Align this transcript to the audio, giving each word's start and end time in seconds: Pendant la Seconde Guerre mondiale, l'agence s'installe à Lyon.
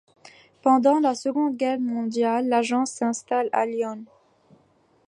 Pendant 0.63 0.99
la 0.99 1.13
Seconde 1.13 1.55
Guerre 1.57 1.79
mondiale, 1.79 2.47
l'agence 2.49 2.89
s'installe 2.89 3.49
à 3.53 3.67
Lyon. 3.67 4.03